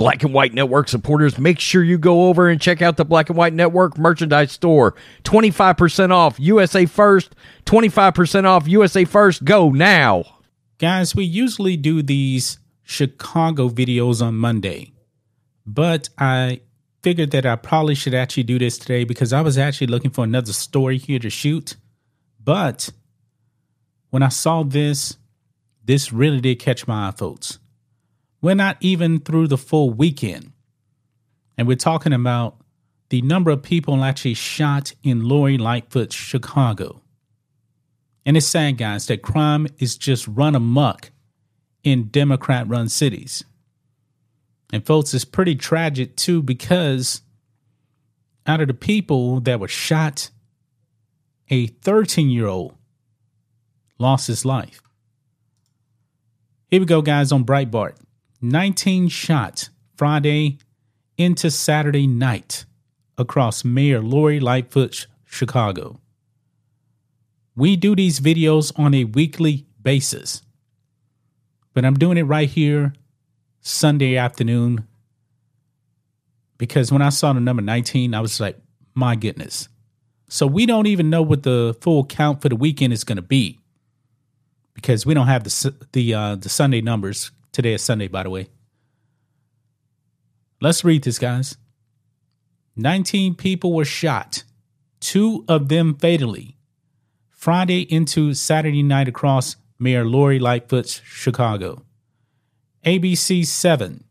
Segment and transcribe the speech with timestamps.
[0.00, 3.28] Black and White Network supporters, make sure you go over and check out the Black
[3.28, 4.94] and White Network merchandise store.
[5.24, 7.36] 25% off USA First,
[7.66, 9.44] 25% off USA First.
[9.44, 10.24] Go now.
[10.78, 14.94] Guys, we usually do these Chicago videos on Monday,
[15.66, 16.62] but I
[17.02, 20.24] figured that I probably should actually do this today because I was actually looking for
[20.24, 21.76] another story here to shoot.
[22.42, 22.88] But
[24.08, 25.18] when I saw this,
[25.84, 27.58] this really did catch my eye, folks.
[28.40, 30.52] We're not even through the full weekend.
[31.58, 32.56] And we're talking about
[33.10, 37.02] the number of people actually shot in Lori Lightfoot, Chicago.
[38.24, 41.10] And it's sad, guys, that crime is just run amok
[41.82, 43.44] in Democrat run cities.
[44.72, 47.22] And, folks, it's pretty tragic too because
[48.46, 50.30] out of the people that were shot,
[51.50, 52.74] a 13 year old
[53.98, 54.80] lost his life.
[56.70, 57.96] Here we go, guys, on Breitbart.
[58.42, 60.58] 19 shots Friday
[61.18, 62.64] into Saturday night
[63.18, 66.00] across Mayor Lori Lightfoot's Chicago.
[67.54, 70.42] We do these videos on a weekly basis,
[71.74, 72.94] but I'm doing it right here
[73.60, 74.86] Sunday afternoon
[76.56, 78.58] because when I saw the number 19, I was like,
[78.94, 79.68] my goodness.
[80.28, 83.22] So we don't even know what the full count for the weekend is going to
[83.22, 83.58] be
[84.72, 88.30] because we don't have the the uh, the Sunday numbers Today is Sunday, by the
[88.30, 88.48] way.
[90.60, 91.56] Let's read this, guys.
[92.76, 94.44] 19 people were shot,
[95.00, 96.56] two of them fatally,
[97.28, 101.82] Friday into Saturday night across Mayor Lori Lightfoot's Chicago.
[102.84, 104.04] ABC 7,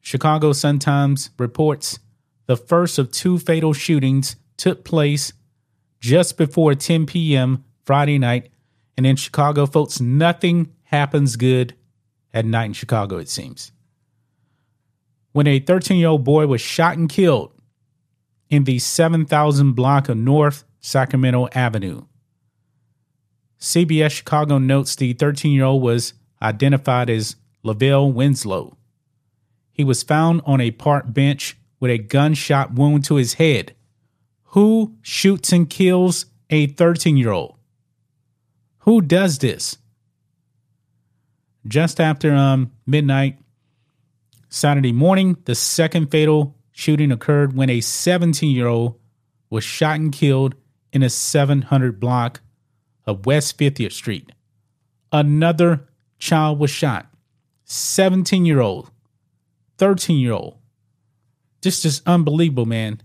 [0.00, 1.98] Chicago Sun-Times reports
[2.46, 5.32] the first of two fatal shootings took place
[6.00, 7.64] just before 10 p.m.
[7.84, 8.50] Friday night.
[8.96, 11.74] And in Chicago, folks, nothing happens good
[12.32, 13.72] at night in Chicago, it seems.
[15.32, 17.52] When a 13 year old boy was shot and killed
[18.50, 22.04] in the 7000 block of North Sacramento Avenue.
[23.60, 28.76] CBS Chicago notes the 13 year old was identified as Lavelle Winslow.
[29.72, 33.74] He was found on a park bench with a gunshot wound to his head.
[34.52, 37.56] Who shoots and kills a 13 year old?
[38.80, 39.76] Who does this?
[41.68, 43.38] Just after um, midnight
[44.48, 48.98] Saturday morning, the second fatal shooting occurred when a 17 year old
[49.50, 50.54] was shot and killed
[50.92, 52.40] in a 700 block
[53.06, 54.32] of West 50th Street.
[55.12, 57.06] Another child was shot.
[57.64, 58.90] 17 year old,
[59.76, 60.56] 13 year old.
[61.62, 63.02] This is unbelievable, man.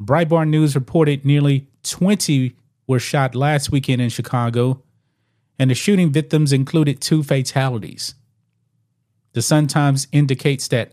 [0.00, 4.82] Breitbart News reported nearly 20 were shot last weekend in Chicago,
[5.58, 8.14] and the shooting victims included two fatalities.
[9.32, 10.92] The Sun Times indicates that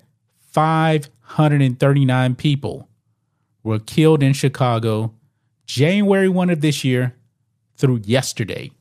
[0.52, 2.90] 539 people
[3.64, 5.14] were killed in Chicago
[5.66, 7.16] January 1 of this year
[7.76, 8.72] through yesterday.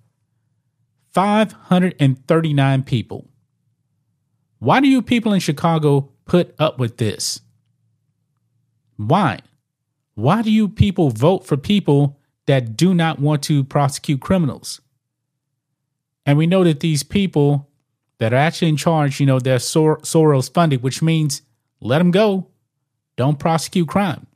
[1.12, 3.28] 539 people.
[4.58, 7.40] Why do you people in Chicago put up with this?
[8.96, 9.40] Why?
[10.14, 14.80] Why do you people vote for people that do not want to prosecute criminals?
[16.26, 17.68] And we know that these people
[18.18, 21.42] that are actually in charge, you know, they're Sor- Soros funded, which means
[21.80, 22.48] let them go.
[23.16, 24.26] Don't prosecute crime.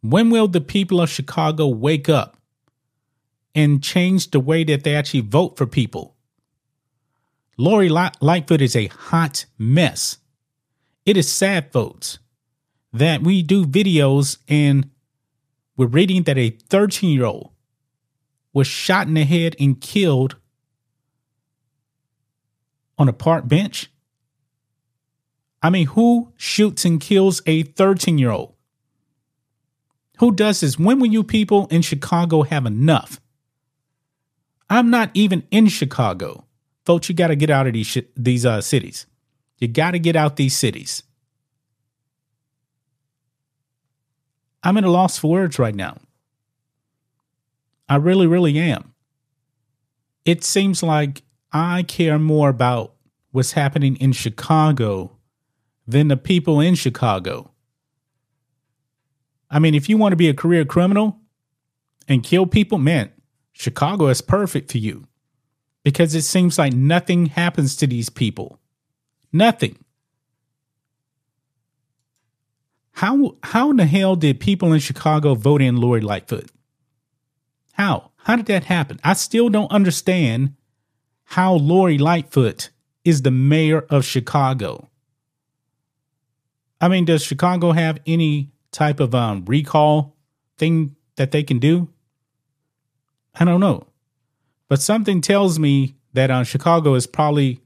[0.00, 2.36] When will the people of Chicago wake up
[3.54, 6.14] and change the way that they actually vote for people?
[7.58, 10.18] Lori Lightfoot is a hot mess.
[11.04, 12.18] It is sad, folks,
[12.92, 14.90] that we do videos and
[15.76, 17.50] we're reading that a 13 year old
[18.56, 20.36] was shot in the head and killed
[22.96, 23.90] on a park bench?
[25.62, 28.54] I mean, who shoots and kills a 13 year old?
[30.20, 30.78] Who does this?
[30.78, 33.20] When will you people in Chicago have enough?
[34.70, 36.46] I'm not even in Chicago.
[36.86, 39.04] Folks, you got to get out of these sh- these uh, cities.
[39.58, 41.02] You got to get out these cities.
[44.62, 45.98] I'm at a loss for words right now.
[47.88, 48.94] I really, really am.
[50.24, 51.22] it seems like
[51.52, 52.94] I care more about
[53.32, 55.16] what's happening in Chicago
[55.86, 57.52] than the people in Chicago.
[59.50, 61.20] I mean, if you want to be a career criminal
[62.08, 63.12] and kill people, man,
[63.52, 65.06] Chicago is perfect for you
[65.84, 68.60] because it seems like nothing happens to these people.
[69.32, 69.78] Nothing.
[72.92, 76.50] How how in the hell did people in Chicago vote in Lori Lightfoot?
[77.76, 78.10] How?
[78.16, 78.98] How did that happen?
[79.04, 80.54] I still don't understand
[81.24, 82.70] how Lori Lightfoot
[83.04, 84.88] is the mayor of Chicago.
[86.80, 90.16] I mean, does Chicago have any type of um, recall
[90.56, 91.88] thing that they can do?
[93.34, 93.86] I don't know.
[94.68, 97.60] But something tells me that uh, Chicago is probably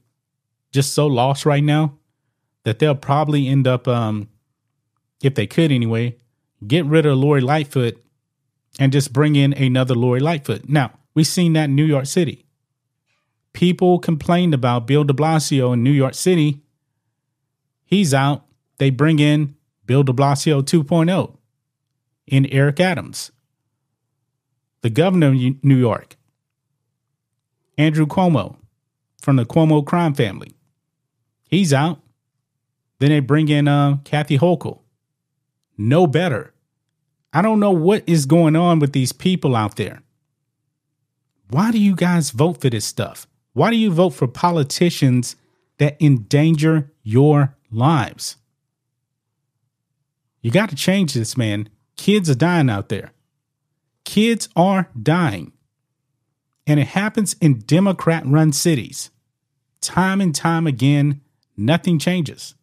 [0.73, 1.97] just so lost right now
[2.63, 4.27] that they'll probably end up um,
[5.23, 6.17] if they could anyway,
[6.67, 7.97] get rid of Lori Lightfoot
[8.79, 10.67] and just bring in another Lori Lightfoot.
[10.69, 12.45] Now, we've seen that in New York City.
[13.53, 16.61] People complained about Bill de Blasio in New York City.
[17.85, 18.45] He's out.
[18.77, 21.37] They bring in Bill de Blasio 2.0
[22.27, 23.31] in Eric Adams.
[24.81, 26.15] The governor of New York,
[27.77, 28.55] Andrew Cuomo
[29.21, 30.55] from the Cuomo crime family.
[31.49, 31.99] He's out.
[32.99, 34.81] Then they bring in uh, Kathy Hochul
[35.81, 36.53] no better.
[37.33, 40.01] I don't know what is going on with these people out there.
[41.49, 43.27] Why do you guys vote for this stuff?
[43.53, 45.35] Why do you vote for politicians
[45.77, 48.37] that endanger your lives?
[50.41, 51.69] You got to change this, man.
[51.97, 53.11] Kids are dying out there.
[54.05, 55.51] Kids are dying.
[56.65, 59.11] And it happens in Democrat run cities.
[59.81, 61.21] Time and time again,
[61.57, 62.55] nothing changes.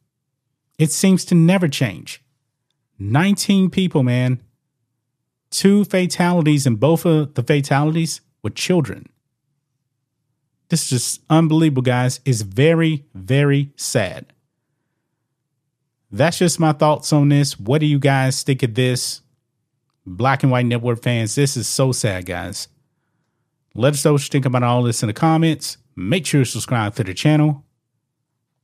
[0.79, 2.23] It seems to never change.
[2.99, 4.43] 19 people, man.
[5.50, 9.09] Two fatalities, and both of the fatalities were children.
[10.69, 12.21] This is just unbelievable, guys.
[12.25, 14.33] It's very, very sad.
[16.11, 17.59] That's just my thoughts on this.
[17.59, 19.23] What do you guys think of this?
[20.06, 22.69] Black and White Network fans, this is so sad, guys.
[23.75, 25.77] Let us know what you think about all this in the comments.
[25.97, 27.65] Make sure to subscribe to the channel,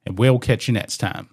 [0.06, 1.28] and we'll catch you next time.